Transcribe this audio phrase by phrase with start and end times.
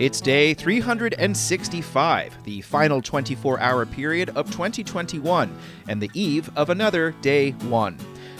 [0.00, 5.54] It's day 365, the final 24 hour period of 2021,
[5.88, 7.98] and the eve of another day one.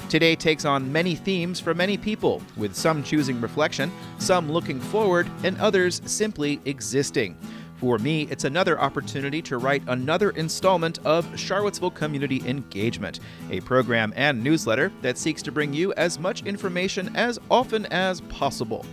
[0.08, 5.30] Today takes on many themes for many people, with some choosing reflection, some looking forward,
[5.44, 7.36] and others simply existing.
[7.76, 13.20] For me, it's another opportunity to write another installment of Charlottesville Community Engagement,
[13.50, 18.22] a program and newsletter that seeks to bring you as much information as often as
[18.22, 18.86] possible.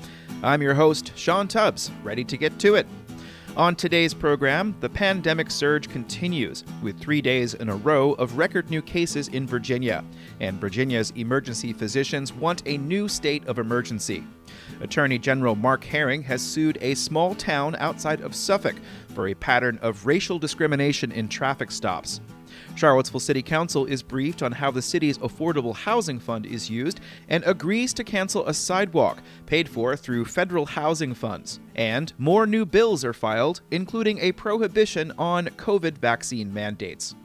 [0.43, 2.85] I'm your host, Sean Tubbs, ready to get to it.
[3.55, 8.70] On today's program, the pandemic surge continues, with three days in a row of record
[8.70, 10.05] new cases in Virginia,
[10.39, 14.23] and Virginia's emergency physicians want a new state of emergency.
[14.79, 18.76] Attorney General Mark Herring has sued a small town outside of Suffolk
[19.15, 22.21] for a pattern of racial discrimination in traffic stops.
[22.77, 27.44] Charlottesville City Council is briefed on how the city's affordable housing fund is used and
[27.45, 31.59] agrees to cancel a sidewalk paid for through federal housing funds.
[31.76, 37.16] And more new bills are filed, including a prohibition on COVID vaccine mandates.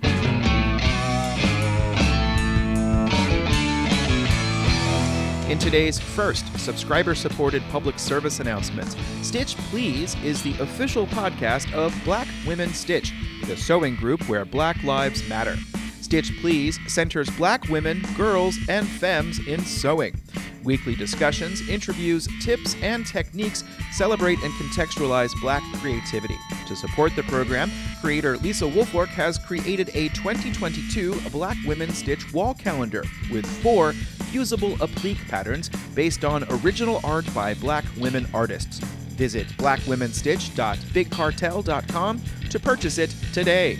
[5.48, 11.94] In today's first subscriber supported public service announcement, Stitch Please is the official podcast of
[12.04, 13.12] Black Women Stitch,
[13.46, 15.56] the sewing group where Black Lives Matter.
[16.00, 20.14] Stitch Please centers black women, girls, and femmes in sewing.
[20.62, 26.36] Weekly discussions, interviews, tips, and techniques celebrate and contextualize black creativity.
[26.68, 27.70] To support the program,
[28.00, 33.92] creator Lisa Woolfork has created a 2022 Black Women Stitch wall calendar with four
[34.32, 38.78] fusible applique patterns based on original art by black women artists.
[38.78, 43.78] Visit blackwomenstitch.bigcartel.com to purchase it today.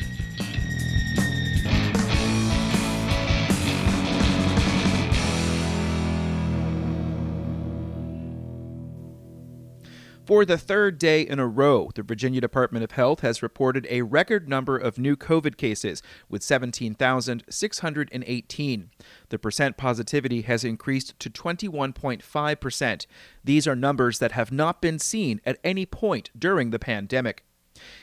[10.32, 14.00] For the third day in a row, the Virginia Department of Health has reported a
[14.00, 18.90] record number of new COVID cases, with 17,618.
[19.28, 23.06] The percent positivity has increased to 21.5%.
[23.44, 27.44] These are numbers that have not been seen at any point during the pandemic.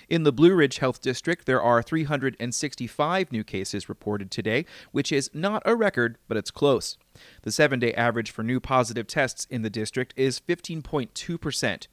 [0.07, 5.31] In the Blue Ridge Health District, there are 365 new cases reported today, which is
[5.33, 6.95] not a record, but it's close.
[7.41, 11.87] The seven day average for new positive tests in the district is 15.2%.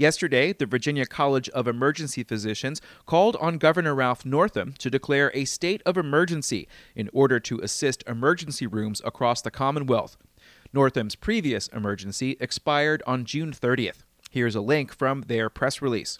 [0.00, 5.44] Yesterday, the Virginia College of Emergency Physicians called on Governor Ralph Northam to declare a
[5.44, 6.66] state of emergency
[6.96, 10.16] in order to assist emergency rooms across the Commonwealth.
[10.72, 13.98] Northam's previous emergency expired on June 30th.
[14.30, 16.18] Here's a link from their press release.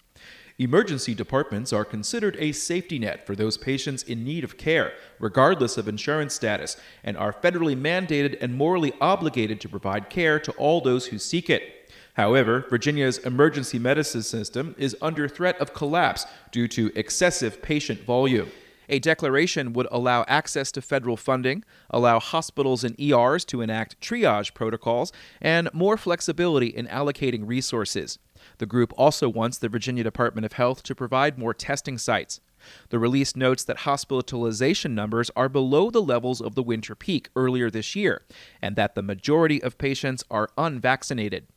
[0.59, 5.75] Emergency departments are considered a safety net for those patients in need of care, regardless
[5.75, 10.81] of insurance status, and are federally mandated and morally obligated to provide care to all
[10.81, 11.80] those who seek it.
[12.15, 18.51] However, Virginia's emergency medicine system is under threat of collapse due to excessive patient volume.
[18.89, 24.53] A declaration would allow access to federal funding, allow hospitals and ERs to enact triage
[24.53, 28.19] protocols, and more flexibility in allocating resources.
[28.57, 32.41] The group also wants the Virginia Department of Health to provide more testing sites.
[32.89, 37.69] The release notes that hospitalization numbers are below the levels of the winter peak earlier
[37.69, 38.23] this year,
[38.61, 41.47] and that the majority of patients are unvaccinated.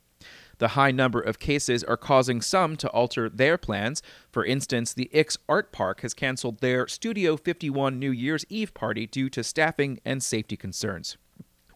[0.57, 4.01] The high number of cases are causing some to alter their plans.
[4.31, 9.05] For instance, the Ix Art Park has canceled their Studio 51 New Year's Eve party
[9.05, 11.17] due to staffing and safety concerns.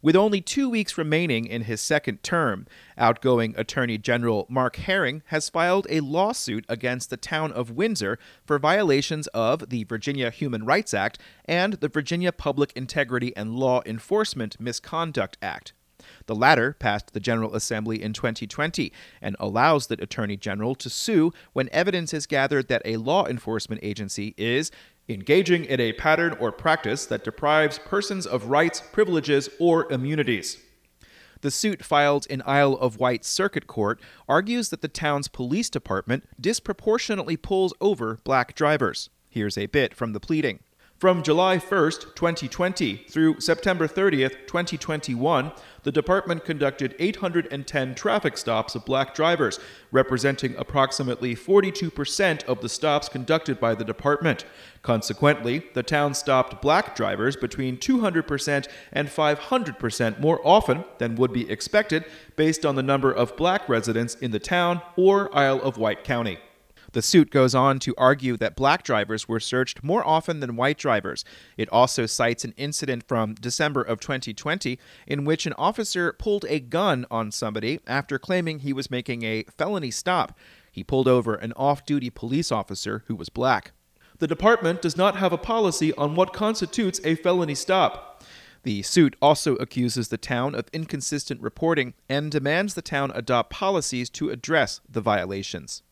[0.02, 2.68] With only two weeks remaining in his second term,
[2.98, 8.58] outgoing Attorney General Mark Herring has filed a lawsuit against the town of Windsor for
[8.60, 14.58] violations of the Virginia Human Rights Act and the Virginia Public Integrity and Law Enforcement
[14.58, 15.74] Misconduct Act.
[16.25, 18.91] The latter passed the General Assembly in 2020
[19.22, 23.81] and allows the Attorney General to sue when evidence is gathered that a law enforcement
[23.84, 24.72] agency is
[25.07, 30.57] engaging in a pattern or practice that deprives persons of rights, privileges, or immunities.
[31.41, 36.25] The suit filed in Isle of Wight Circuit Court argues that the town's police department
[36.39, 39.10] disproportionately pulls over black drivers.
[39.30, 40.60] Here's a bit from the pleading.
[41.00, 45.54] From July 1st, 2020 through September 30th, 2021,
[45.84, 49.62] the department conducted 810 traffic stops of black drivers,
[49.94, 54.44] representing approximately 42% of the stops conducted by the department.
[54.81, 61.50] Consequently, the town stopped black drivers between 200% and 500% more often than would be
[61.50, 62.04] expected
[62.36, 66.40] based on the number of black residents in the town or Isle of Wight County.
[66.91, 70.77] The suit goes on to argue that black drivers were searched more often than white
[70.77, 71.24] drivers.
[71.56, 76.59] It also cites an incident from December of 2020 in which an officer pulled a
[76.59, 80.38] gun on somebody after claiming he was making a felony stop.
[80.71, 83.71] He pulled over an off duty police officer who was black.
[84.18, 88.24] The department does not have a policy on what constitutes a felony stop.
[88.63, 94.09] The suit also accuses the town of inconsistent reporting and demands the town adopt policies
[94.12, 95.83] to address the violations.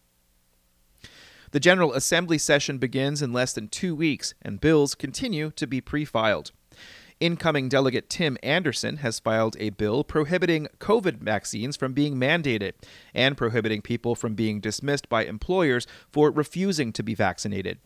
[1.52, 5.80] The General Assembly session begins in less than two weeks, and bills continue to be
[5.80, 6.52] pre filed.
[7.22, 12.74] Incoming Delegate Tim Anderson has filed a bill prohibiting COVID vaccines from being mandated
[13.14, 17.80] and prohibiting people from being dismissed by employers for refusing to be vaccinated.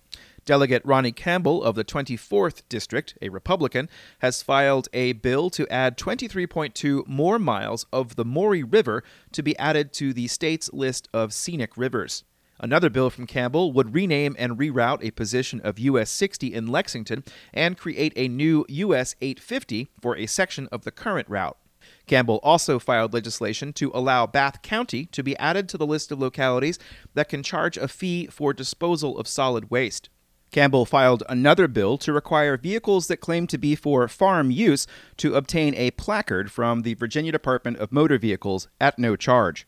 [0.43, 3.87] Delegate Ronnie Campbell of the 24th District, a Republican,
[4.19, 9.57] has filed a bill to add 23.2 more miles of the Maury River to be
[9.59, 12.23] added to the state's list of scenic rivers.
[12.63, 17.23] Another bill from Campbell would rename and reroute a position of US 60 in Lexington
[17.55, 21.57] and create a new US 850 for a section of the current route.
[22.05, 26.19] Campbell also filed legislation to allow Bath County to be added to the list of
[26.19, 26.77] localities
[27.15, 30.09] that can charge a fee for disposal of solid waste.
[30.51, 34.85] Campbell filed another bill to require vehicles that claim to be for farm use
[35.17, 39.65] to obtain a placard from the Virginia Department of Motor Vehicles at no charge.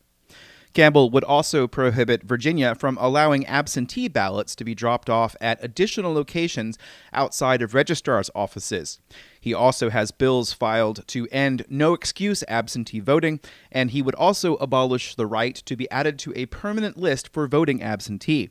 [0.74, 6.14] Campbell would also prohibit Virginia from allowing absentee ballots to be dropped off at additional
[6.14, 6.80] locations
[7.14, 9.00] outside of registrar's offices.
[9.40, 13.40] He also has bills filed to end no excuse absentee voting,
[13.72, 17.48] and he would also abolish the right to be added to a permanent list for
[17.48, 18.50] voting absentee.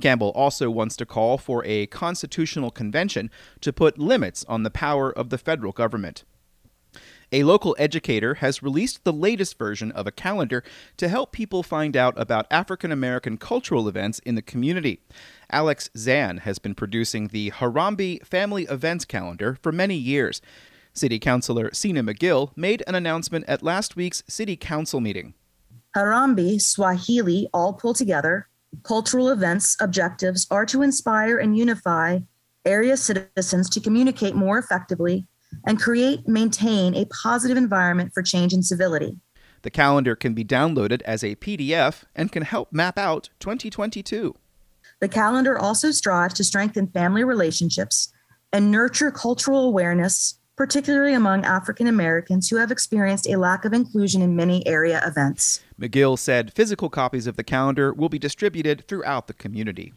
[0.00, 3.30] Campbell also wants to call for a constitutional convention
[3.60, 6.24] to put limits on the power of the federal government.
[7.34, 10.62] A local educator has released the latest version of a calendar
[10.98, 15.00] to help people find out about African American cultural events in the community.
[15.50, 20.42] Alex Zan has been producing the Harambee Family Events Calendar for many years.
[20.92, 25.32] City Councilor Sena Magill made an announcement at last week's City Council meeting.
[25.96, 28.46] Harambee, Swahili, all pulled together.
[28.82, 32.18] Cultural events objectives are to inspire and unify
[32.66, 35.26] area citizens to communicate more effectively
[35.66, 39.18] and create, maintain a positive environment for change and civility.
[39.62, 44.34] The calendar can be downloaded as a PDF and can help map out 2022.
[45.00, 48.12] The calendar also strives to strengthen family relationships
[48.52, 54.20] and nurture cultural awareness, particularly among African Americans who have experienced a lack of inclusion
[54.20, 55.60] in many area events.
[55.80, 59.92] Magill said physical copies of the calendar will be distributed throughout the community.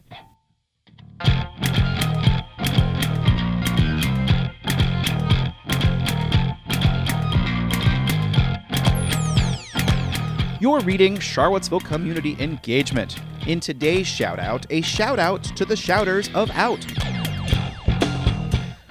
[10.58, 13.18] You're reading Charlottesville Community Engagement.
[13.46, 16.82] In today's shout out, a shout out to the shouters of Out.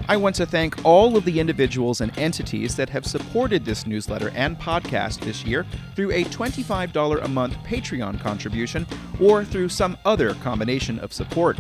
[0.07, 4.29] I want to thank all of the individuals and entities that have supported this newsletter
[4.35, 5.65] and podcast this year
[5.95, 8.85] through a $25 a month Patreon contribution
[9.19, 11.57] or through some other combination of support.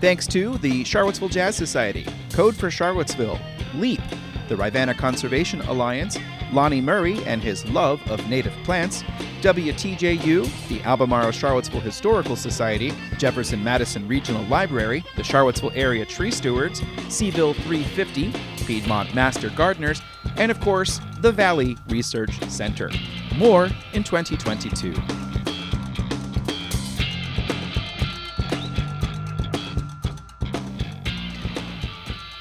[0.00, 3.38] Thanks to the Charlottesville Jazz Society, Code for Charlottesville,
[3.74, 4.00] LEAP,
[4.48, 6.16] the Rivanna Conservation Alliance,
[6.52, 9.02] Lonnie Murray and his love of native plants,
[9.42, 16.80] WTJU, the Albemarle Charlottesville Historical Society, Jefferson Madison Regional Library, the Charlottesville Area Tree Stewards,
[17.08, 18.32] Cville 350,
[18.64, 20.02] Piedmont Master Gardeners,
[20.36, 22.90] and of course, the Valley Research Center.
[23.36, 24.94] More in 2022.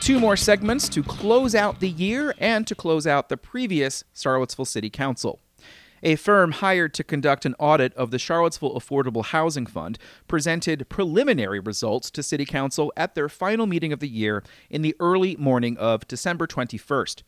[0.06, 4.64] Two more segments to close out the year and to close out the previous Charlottesville
[4.64, 5.40] City Council.
[6.04, 9.98] A firm hired to conduct an audit of the Charlottesville Affordable Housing Fund
[10.28, 14.96] presented preliminary results to City Council at their final meeting of the year in the
[15.00, 17.24] early morning of December 21st.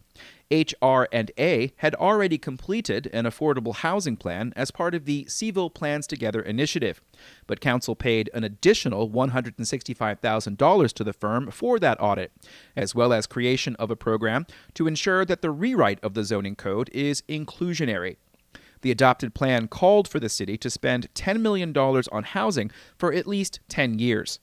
[0.51, 6.41] HR&A had already completed an affordable housing plan as part of the Cville Plans Together
[6.41, 7.01] initiative,
[7.47, 12.31] but council paid an additional $165,000 to the firm for that audit,
[12.75, 16.55] as well as creation of a program to ensure that the rewrite of the zoning
[16.55, 18.15] code is inclusionary.
[18.81, 23.27] The adopted plan called for the city to spend $10 million on housing for at
[23.27, 24.39] least 10 years.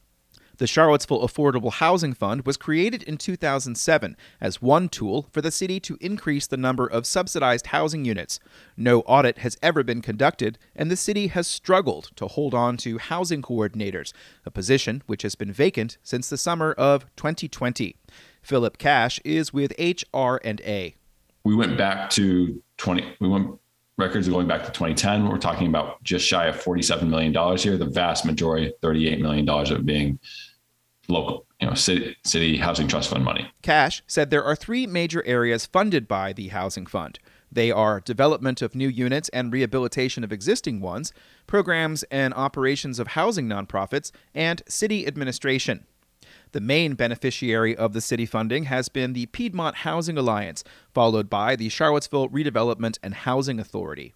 [0.59, 5.81] The Charlottesville Affordable Housing Fund was created in 2007 as one tool for the city
[5.81, 8.39] to increase the number of subsidized housing units.
[8.77, 12.99] No audit has ever been conducted, and the city has struggled to hold on to
[12.99, 14.13] housing coordinators,
[14.47, 17.97] a position which has been vacant since the summer of 2020.
[18.41, 20.95] Philip Kash is with HR&A.
[21.45, 23.59] We went back to 20 we went
[23.97, 25.29] records going back to 2010.
[25.29, 29.87] We're talking about just shy of $47 million here, the vast majority, $38 million of
[29.87, 30.19] being
[31.09, 33.51] local, you know, city, city housing trust fund money.
[33.63, 37.19] Kash said there are three major areas funded by the housing fund.
[37.53, 41.13] They are development of new units and rehabilitation of existing ones,
[41.47, 45.87] programs and operations of housing nonprofits, and city administration.
[46.53, 51.57] The main beneficiary of the city funding has been the Piedmont Housing Alliance, followed by
[51.57, 54.15] the Charlottesville Redevelopment and Housing Authority.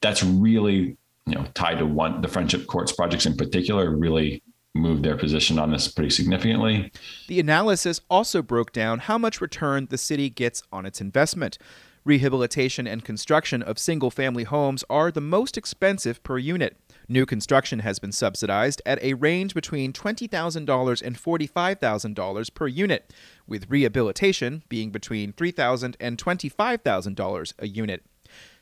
[0.00, 4.42] That's really, you know, tied to one the Friendship Courts projects in particular really
[4.74, 6.92] moved their position on this pretty significantly.
[7.28, 11.58] The analysis also broke down how much return the city gets on its investment.
[12.04, 16.76] Rehabilitation and construction of single family homes are the most expensive per unit.
[17.08, 23.12] New construction has been subsidized at a range between $20,000 and $45,000 per unit,
[23.46, 28.04] with rehabilitation being between $3,000 and $25,000 a unit.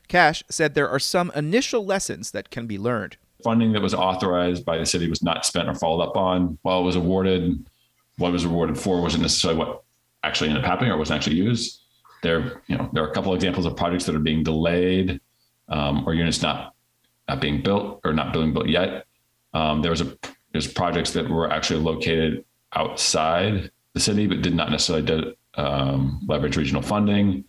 [0.07, 3.15] Kash said there are some initial lessons that can be learned.
[3.43, 6.57] Funding that was authorized by the city was not spent or followed up on.
[6.61, 7.65] While it was awarded,
[8.17, 9.83] what was awarded for wasn't necessarily what
[10.23, 11.81] actually ended up happening or wasn't actually used.
[12.21, 15.19] There, you know, there are a couple examples of projects that are being delayed
[15.69, 16.72] um, or units not
[17.27, 19.05] not being built or not being built yet.
[19.53, 20.17] Um, there was a
[20.51, 26.57] there's projects that were actually located outside the city, but did not necessarily um, leverage
[26.57, 27.45] regional funding.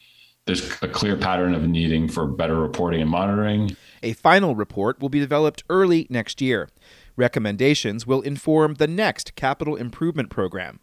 [0.46, 3.76] There's a clear pattern of needing for better reporting and monitoring.
[4.02, 6.68] A final report will be developed early next year.
[7.16, 10.80] Recommendations will inform the next capital improvement program.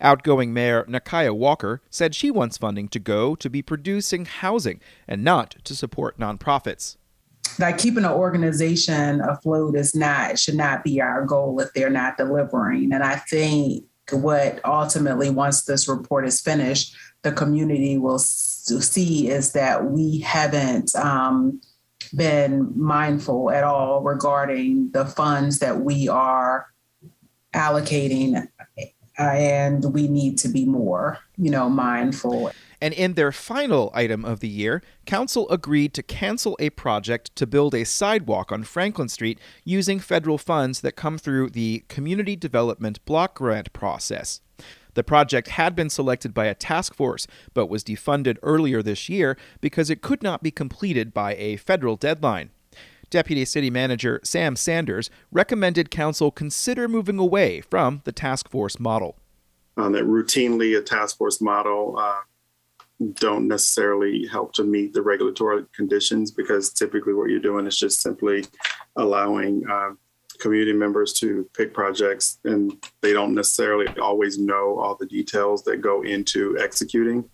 [0.00, 5.22] Outgoing Mayor Nikuyah Walker said she wants funding to go to be producing housing and
[5.22, 6.96] not to support nonprofits
[7.58, 12.16] like keeping an organization afloat is not should not be our goal if they're not
[12.16, 12.92] delivering.
[12.92, 19.52] And I think what ultimately, once this report is finished, the community will see is
[19.52, 21.60] that we haven't um,
[22.14, 26.66] been mindful at all regarding the funds that we are
[27.54, 28.48] allocating,
[29.18, 32.50] Uh, and we need to be more, you know, mindful.
[32.80, 37.46] And in their final item of the year, Council agreed to cancel a project to
[37.46, 43.04] build a sidewalk on Franklin Street using federal funds that come through the Community Development
[43.04, 44.40] Block Grant process.
[44.94, 49.38] The project had been selected by a task force, but was defunded earlier this year
[49.60, 52.50] because it could not be completed by a federal deadline.
[53.12, 59.18] Deputy City Manager Sam Sanders recommended Council consider moving away from the task force model.
[59.76, 62.22] Um, that routinely a task force model uh,
[63.14, 68.00] don't necessarily help to meet the regulatory conditions because typically what you're doing is just
[68.00, 68.46] simply
[68.96, 69.90] allowing uh,
[70.40, 75.82] community members to pick projects and they don't necessarily always know all the details that
[75.82, 77.28] go into executing.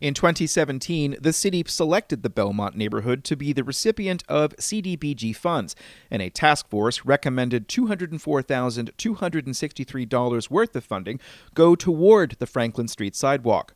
[0.00, 5.74] In 2017, the city selected the Belmont neighborhood to be the recipient of CDBG funds,
[6.10, 11.18] and a task force recommended $204,263 worth of funding
[11.54, 13.74] go toward the Franklin Street sidewalk.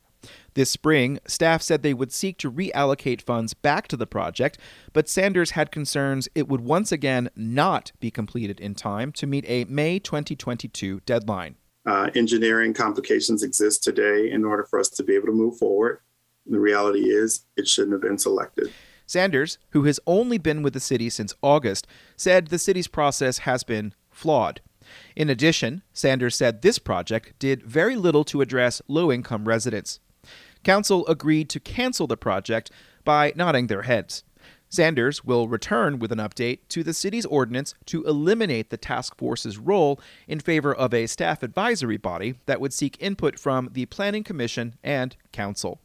[0.55, 4.57] This spring, staff said they would seek to reallocate funds back to the project,
[4.93, 9.45] but Sanders had concerns it would once again not be completed in time to meet
[9.49, 11.57] a May 2022 deadline.
[11.85, 15.99] Uh, engineering complications exist today in order for us to be able to move forward.
[16.46, 18.72] The reality is, it shouldn't have been selected.
[19.06, 23.62] Sanders, who has only been with the city since August, said the city's process has
[23.62, 24.61] been flawed.
[25.14, 30.00] In addition, Sanders said this project did very little to address low income residents.
[30.64, 32.70] Council agreed to cancel the project
[33.04, 34.25] by nodding their heads.
[34.70, 39.58] Sanders will return with an update to the city's ordinance to eliminate the task force's
[39.58, 44.25] role in favor of a staff advisory body that would seek input from the Planning
[44.25, 45.81] Commission and Council.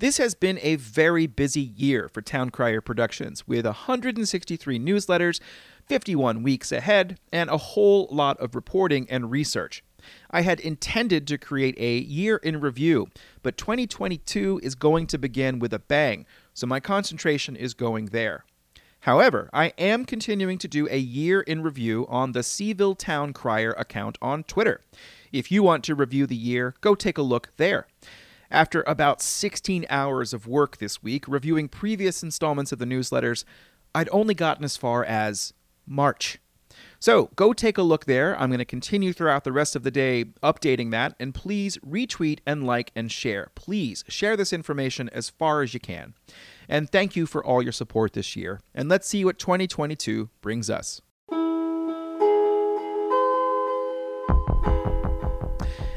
[0.00, 5.40] This has been a very busy year for Town Crier Productions, with 163 newsletters,
[5.88, 9.84] 51 weeks ahead, and a whole lot of reporting and research.
[10.30, 13.08] I had intended to create a year in review,
[13.42, 18.46] but 2022 is going to begin with a bang, so my concentration is going there.
[19.00, 23.72] However, I am continuing to do a year in review on the Cville Town Crier
[23.72, 24.80] account on Twitter.
[25.30, 27.86] If you want to review the year, go take a look there.
[28.50, 33.44] After about 16 hours of work this week reviewing previous installments of the newsletters,
[33.94, 35.52] I'd only gotten as far as
[35.86, 36.38] March.
[36.98, 38.38] So go take a look there.
[38.38, 41.14] I'm going to continue throughout the rest of the day updating that.
[41.20, 43.50] And please retweet and like and share.
[43.54, 46.14] Please share this information as far as you can.
[46.68, 48.60] And thank you for all your support this year.
[48.74, 51.00] And let's see what 2022 brings us.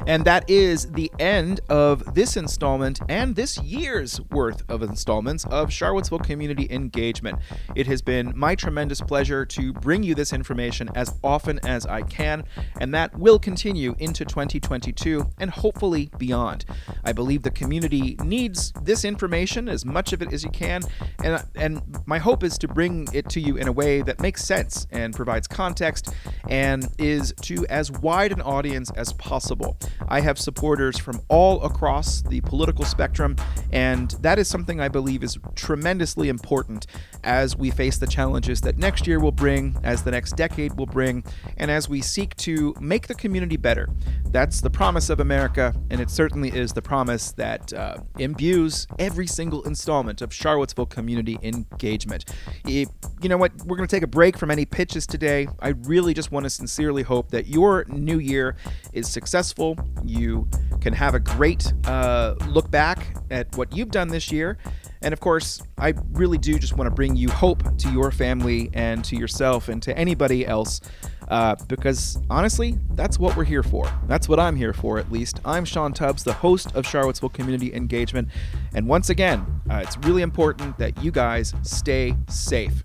[0.05, 5.71] And that is the end of this installment and this year's worth of installments of
[5.71, 7.39] Charlottesville Community Engagement.
[7.75, 12.01] It has been my tremendous pleasure to bring you this information as often as I
[12.01, 12.43] can,
[12.79, 16.65] and that will continue into 2022 and hopefully beyond.
[17.03, 20.81] I believe the community needs this information, as much of it as you can,
[21.23, 24.43] and, and my hope is to bring it to you in a way that makes
[24.43, 26.13] sense and provides context
[26.49, 29.77] and is to as wide an audience as possible.
[30.07, 33.35] I have supporters from all across the political spectrum,
[33.71, 36.87] and that is something I believe is tremendously important
[37.23, 40.85] as we face the challenges that next year will bring, as the next decade will
[40.85, 41.23] bring,
[41.57, 43.89] and as we seek to make the community better.
[44.25, 49.27] That's the promise of America, and it certainly is the promise that uh, imbues every
[49.27, 52.25] single installment of Charlottesville Community Engagement.
[52.65, 52.89] If,
[53.21, 53.51] you know what?
[53.65, 55.47] We're going to take a break from any pitches today.
[55.59, 58.55] I really just want to sincerely hope that your new year
[58.91, 59.77] is successful.
[60.03, 60.47] You
[60.81, 64.57] can have a great uh, look back at what you've done this year.
[65.01, 68.69] And of course, I really do just want to bring you hope to your family
[68.73, 70.81] and to yourself and to anybody else.
[71.27, 73.91] Uh, because honestly, that's what we're here for.
[74.07, 75.39] That's what I'm here for, at least.
[75.45, 78.27] I'm Sean Tubbs, the host of Charlottesville Community Engagement.
[78.75, 82.81] And once again, uh, it's really important that you guys stay safe.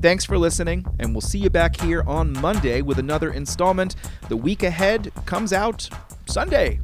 [0.00, 3.96] Thanks for listening, and we'll see you back here on Monday with another installment.
[4.28, 5.88] The week ahead comes out
[6.26, 6.80] Sunday.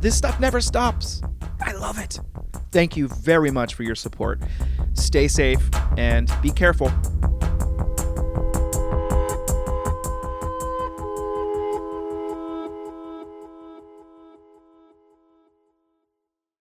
[0.00, 1.22] This stuff never stops.
[1.60, 2.20] I love it.
[2.70, 4.40] Thank you very much for your support.
[4.94, 6.92] Stay safe and be careful.